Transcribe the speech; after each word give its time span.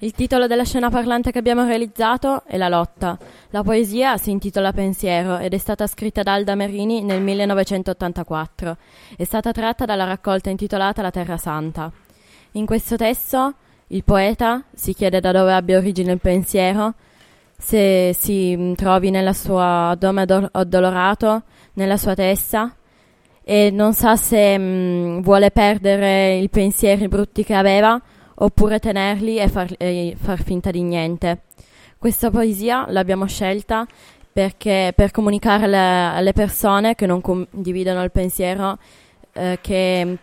Il 0.00 0.12
titolo 0.12 0.46
della 0.46 0.62
scena 0.62 0.90
parlante 0.90 1.32
che 1.32 1.40
abbiamo 1.40 1.64
realizzato 1.64 2.44
è 2.44 2.56
La 2.56 2.68
lotta. 2.68 3.18
La 3.50 3.64
poesia 3.64 4.16
si 4.16 4.30
intitola 4.30 4.72
Pensiero 4.72 5.38
ed 5.38 5.52
è 5.52 5.58
stata 5.58 5.88
scritta 5.88 6.22
da 6.22 6.34
Alda 6.34 6.54
Merini 6.54 7.02
nel 7.02 7.20
1984. 7.20 8.76
È 9.16 9.24
stata 9.24 9.50
tratta 9.50 9.86
dalla 9.86 10.04
raccolta 10.04 10.50
intitolata 10.50 11.02
La 11.02 11.10
Terra 11.10 11.36
Santa. 11.36 11.90
In 12.52 12.64
questo 12.64 12.94
testo 12.94 13.54
il 13.88 14.04
poeta 14.04 14.62
si 14.72 14.94
chiede 14.94 15.18
da 15.18 15.32
dove 15.32 15.52
abbia 15.52 15.78
origine 15.78 16.12
il 16.12 16.20
pensiero, 16.20 16.94
se 17.56 18.14
si 18.16 18.74
trovi 18.76 19.10
nella 19.10 19.32
sua 19.32 19.88
addome 19.88 20.22
addolorato, 20.22 21.42
nella 21.72 21.96
sua 21.96 22.14
testa 22.14 22.72
e 23.42 23.70
non 23.72 23.94
sa 23.94 24.14
se 24.14 24.56
mh, 24.56 25.22
vuole 25.22 25.50
perdere 25.50 26.36
i 26.36 26.48
pensieri 26.48 27.08
brutti 27.08 27.42
che 27.42 27.54
aveva 27.54 28.00
oppure 28.40 28.78
tenerli 28.78 29.38
e 29.38 29.48
far, 29.48 29.74
e 29.76 30.16
far 30.18 30.42
finta 30.42 30.70
di 30.70 30.82
niente. 30.82 31.42
Questa 31.98 32.30
poesia 32.30 32.86
l'abbiamo 32.88 33.26
scelta 33.26 33.86
perché 34.32 34.92
per 34.94 35.10
comunicare 35.10 35.64
alle, 35.64 36.16
alle 36.16 36.32
persone 36.32 36.94
che 36.94 37.06
non 37.06 37.20
condividono 37.20 38.02
il 38.04 38.12
pensiero 38.12 38.78
eh, 39.32 39.58
che 39.60 40.18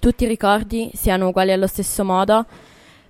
tutti 0.00 0.24
i 0.24 0.26
ricordi 0.26 0.90
siano 0.94 1.28
uguali 1.28 1.52
allo 1.52 1.68
stesso 1.68 2.04
modo, 2.04 2.44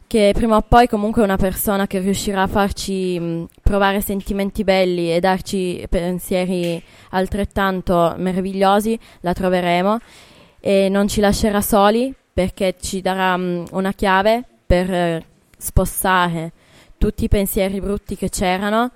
che 0.06 0.32
prima 0.34 0.56
o 0.56 0.62
poi 0.62 0.86
comunque 0.88 1.22
una 1.22 1.36
persona 1.36 1.86
che 1.86 2.00
riuscirà 2.00 2.42
a 2.42 2.46
farci 2.46 3.18
mh, 3.18 3.48
provare 3.62 4.02
sentimenti 4.02 4.62
belli 4.62 5.12
e 5.12 5.20
darci 5.20 5.86
pensieri 5.88 6.82
altrettanto 7.10 8.14
meravigliosi, 8.18 8.98
la 9.20 9.32
troveremo 9.32 9.98
e 10.60 10.88
non 10.90 11.08
ci 11.08 11.20
lascerà 11.20 11.62
soli 11.62 12.14
perché 12.36 12.74
ci 12.78 13.00
darà 13.00 13.32
um, 13.32 13.64
una 13.70 13.94
chiave 13.94 14.44
per 14.66 14.92
eh, 14.92 15.24
spostare 15.56 16.52
tutti 16.98 17.24
i 17.24 17.28
pensieri 17.28 17.80
brutti 17.80 18.14
che 18.14 18.28
c'erano, 18.28 18.90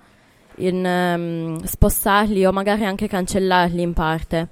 in, 0.56 0.84
um, 0.84 1.64
spostarli 1.64 2.44
o 2.44 2.52
magari 2.52 2.84
anche 2.84 3.08
cancellarli 3.08 3.80
in 3.80 3.94
parte. 3.94 4.48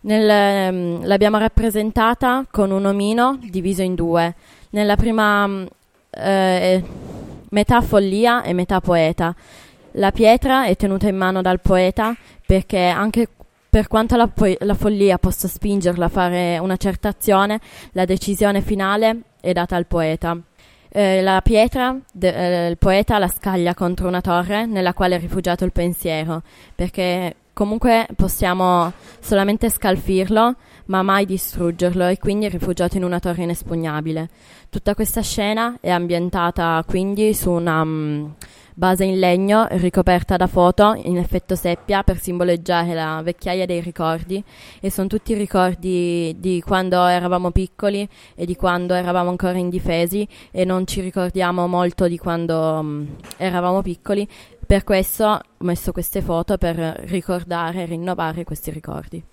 Nel, 0.00 0.72
um, 0.72 1.06
l'abbiamo 1.06 1.38
rappresentata 1.38 2.44
con 2.50 2.72
un 2.72 2.86
omino 2.86 3.38
diviso 3.40 3.82
in 3.82 3.94
due. 3.94 4.34
Nella 4.70 4.96
prima 4.96 5.46
mm, 5.46 5.66
eh, 6.10 6.84
metà 7.50 7.80
follia 7.82 8.42
e 8.42 8.52
metà 8.52 8.80
poeta. 8.80 9.32
La 9.92 10.10
pietra 10.10 10.66
è 10.66 10.74
tenuta 10.74 11.06
in 11.06 11.16
mano 11.16 11.40
dal 11.40 11.60
poeta 11.60 12.16
perché 12.44 12.80
anche 12.86 13.28
per 13.76 13.88
quanto 13.88 14.16
la, 14.16 14.26
po- 14.26 14.56
la, 14.60 14.72
follia 14.72 15.18
possa 15.18 15.48
spingerla 15.48 16.06
a 16.06 16.08
fare 16.08 16.56
una 16.56 16.78
certa 16.78 17.08
azione, 17.08 17.60
la 17.92 18.06
decisione 18.06 18.62
finale 18.62 19.24
è 19.38 19.52
data 19.52 19.76
al 19.76 19.84
poeta. 19.84 20.34
Eh, 20.88 21.20
la 21.20 21.42
pietra, 21.42 21.94
de- 22.10 22.64
eh, 22.64 22.70
il 22.70 22.78
poeta 22.78 23.18
la 23.18 23.28
scaglia 23.28 23.74
contro 23.74 24.08
una 24.08 24.22
torre 24.22 24.64
nella 24.64 24.94
quale 24.94 25.16
è 25.16 25.20
rifugiato 25.20 25.66
il 25.66 25.72
pensiero, 25.72 26.40
perché 26.74 27.34
comunque 27.56 28.06
possiamo 28.14 28.92
solamente 29.18 29.70
scalfirlo, 29.70 30.56
ma 30.86 31.00
mai 31.00 31.24
distruggerlo, 31.24 32.06
e 32.06 32.18
quindi 32.18 32.44
è 32.44 32.50
rifugiato 32.50 32.98
in 32.98 33.04
una 33.04 33.18
torre 33.18 33.44
inespugnabile. 33.44 34.28
Tutta 34.68 34.94
questa 34.94 35.22
scena 35.22 35.78
è 35.80 35.88
ambientata 35.88 36.84
quindi 36.86 37.32
su 37.32 37.50
una. 37.50 37.80
Um, 37.80 38.34
base 38.78 39.04
in 39.04 39.18
legno 39.18 39.66
ricoperta 39.70 40.36
da 40.36 40.46
foto 40.46 41.00
in 41.04 41.16
effetto 41.16 41.54
seppia 41.54 42.02
per 42.02 42.20
simboleggiare 42.20 42.92
la 42.92 43.22
vecchiaia 43.24 43.64
dei 43.64 43.80
ricordi 43.80 44.44
e 44.80 44.90
sono 44.90 45.06
tutti 45.06 45.32
ricordi 45.32 46.36
di 46.38 46.62
quando 46.64 47.02
eravamo 47.06 47.52
piccoli 47.52 48.06
e 48.34 48.44
di 48.44 48.54
quando 48.54 48.92
eravamo 48.92 49.30
ancora 49.30 49.56
indifesi 49.56 50.28
e 50.50 50.66
non 50.66 50.86
ci 50.86 51.00
ricordiamo 51.00 51.66
molto 51.66 52.06
di 52.06 52.18
quando 52.18 52.54
um, 52.60 53.16
eravamo 53.38 53.80
piccoli. 53.80 54.28
Per 54.66 54.82
questo 54.82 55.24
ho 55.24 55.40
messo 55.58 55.92
queste 55.92 56.20
foto 56.20 56.58
per 56.58 56.76
ricordare 56.76 57.82
e 57.82 57.86
rinnovare 57.86 58.42
questi 58.42 58.72
ricordi. 58.72 59.24